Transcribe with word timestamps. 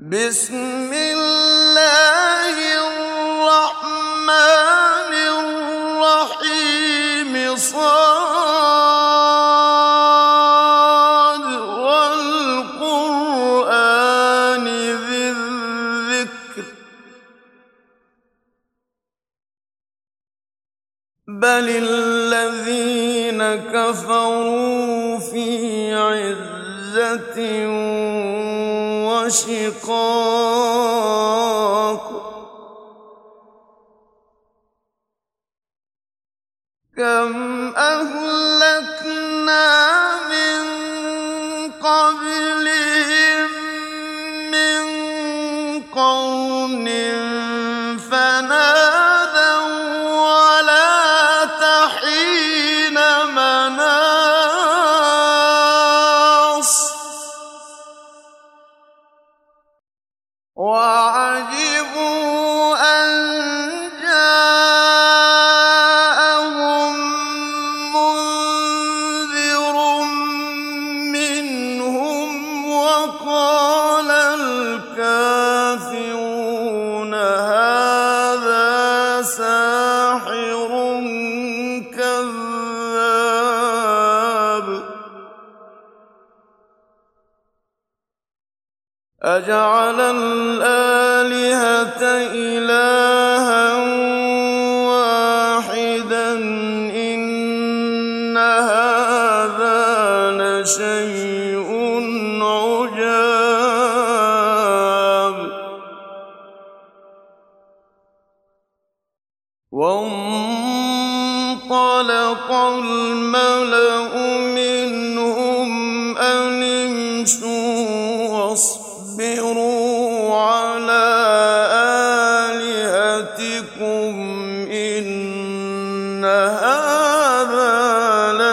بسم 0.00 0.92
الله 0.92 1.69
وعجبوا 60.60 62.39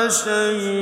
لشيء 0.07 0.76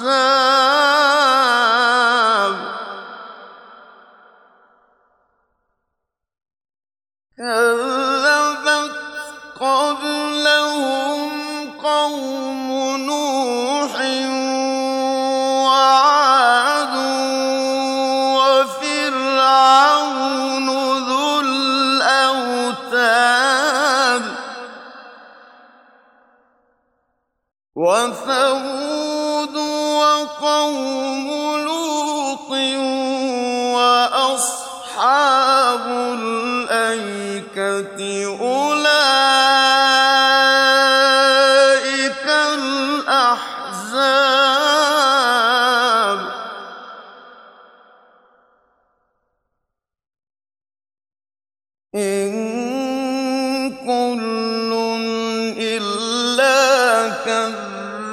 الأحزاب 0.00 0.59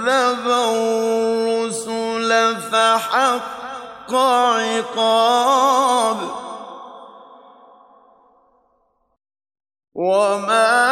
كذبوا 0.08 1.64
الرسل 1.64 2.60
فحق 2.60 4.14
عقاب. 4.14 6.16
وما 9.94 10.87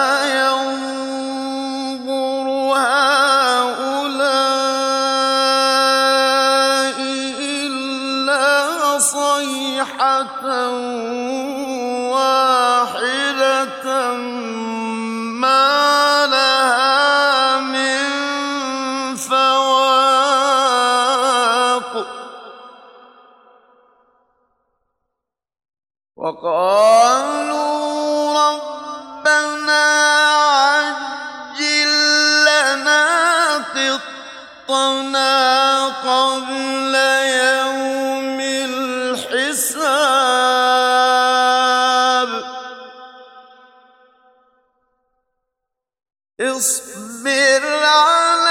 العالمين 47.54 48.45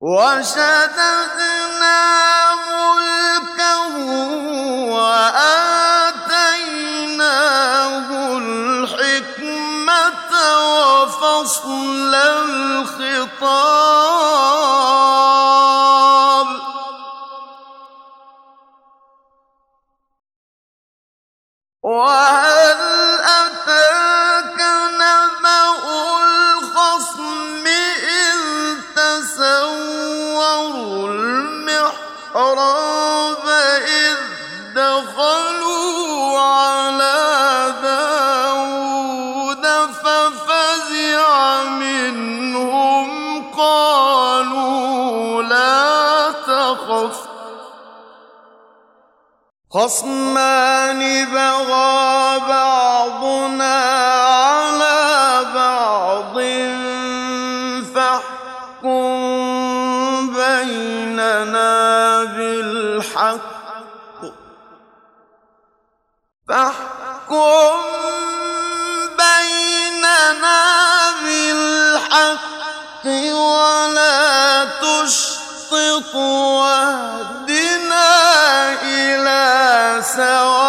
وشددنا 0.00 1.88
خصمان 49.78 51.00
بغى 51.24 52.40
بعضنا 52.48 53.76
على 54.24 55.44
بعض 55.54 56.36
فاحكم 57.94 59.10
بيننا 60.34 62.24
بالحق. 62.24 63.40
فاحكم 66.48 67.78
بيننا 69.22 70.60
بالحق 71.22 73.06
ولا 73.06 74.64
تشطط 74.64 76.14
واهدنا 76.14 77.37
سواء 80.18 80.67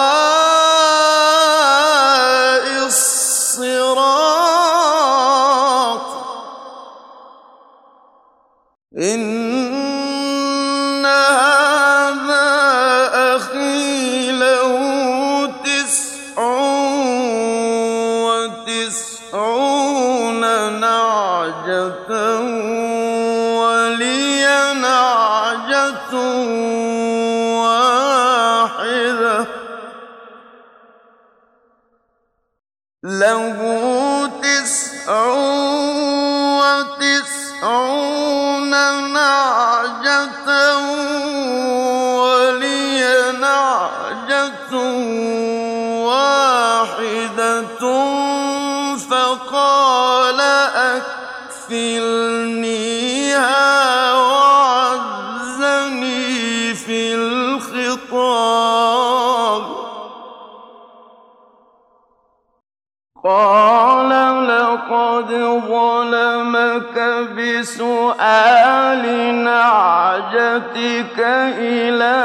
ظلمك 65.69 66.98
بسؤال 67.38 69.04
نعجتك 69.44 71.19
إلى 71.59 72.18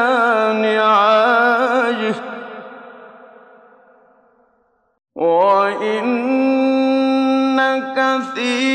نعاجه. 0.63 2.15
وإن 5.15 6.15
كثير 7.97 8.74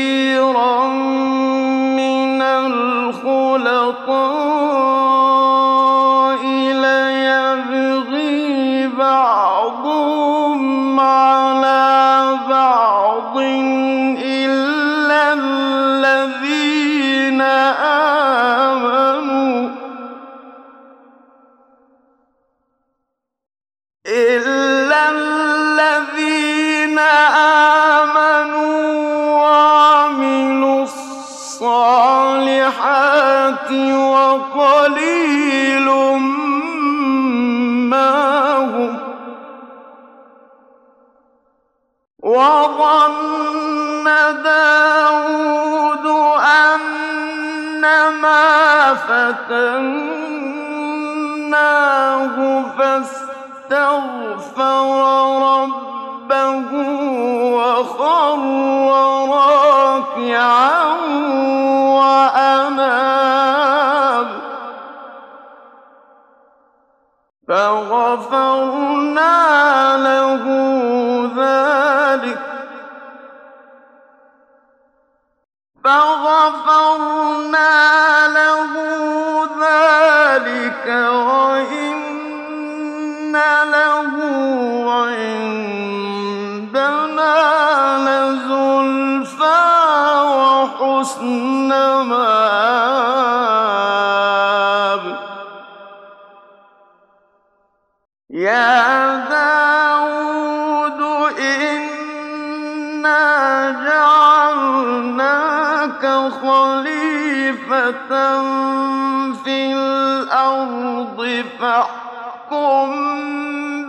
في 109.44 109.72
الأرض 109.72 111.44
فاحكم 111.60 112.90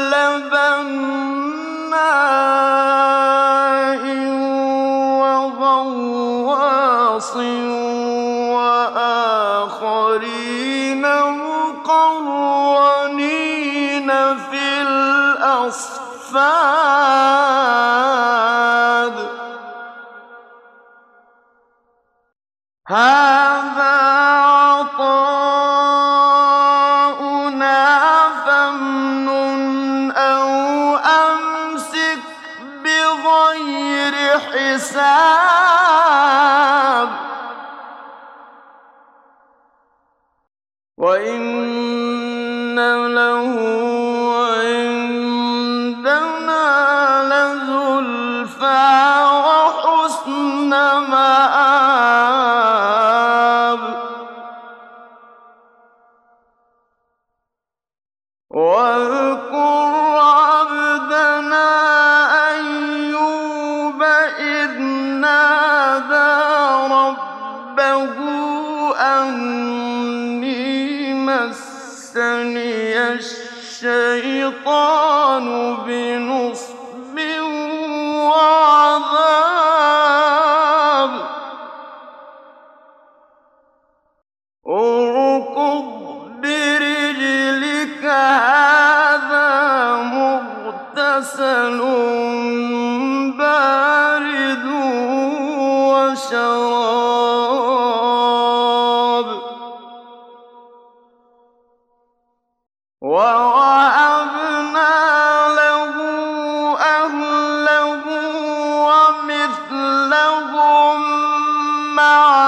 وَحُسْنَ 50.71 50.73
مَعَ 111.94 112.41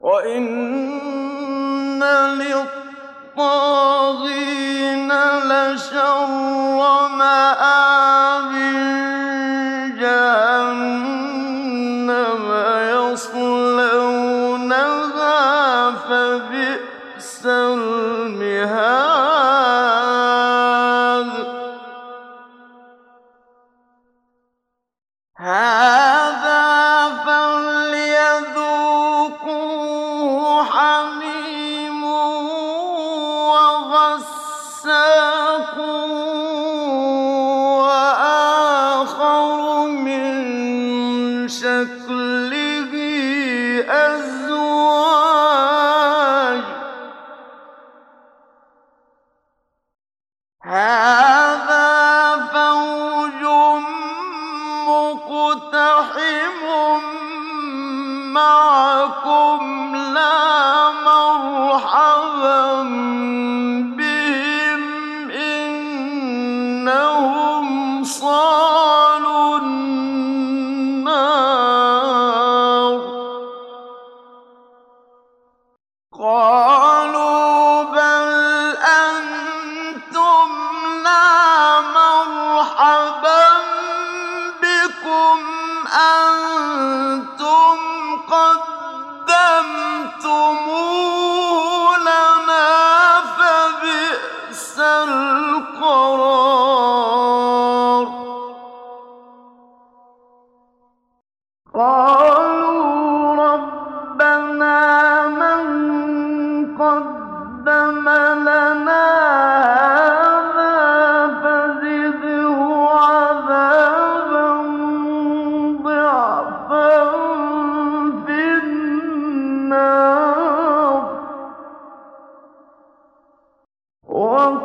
وَإِنَّ 0.00 2.00
لِلطَّاغِينَ 3.36 5.12
لَشَرَّ 5.52 6.99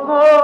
কর 0.06 0.35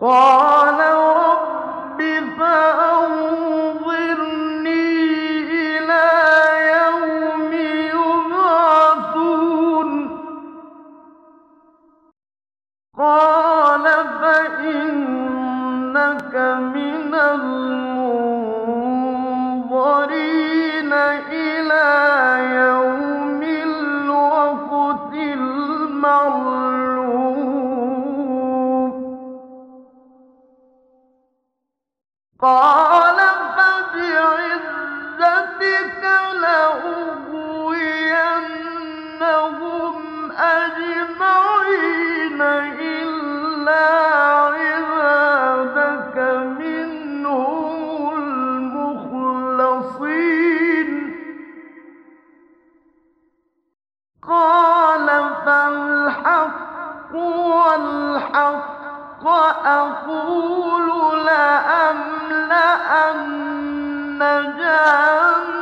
قَالَ 0.00 0.79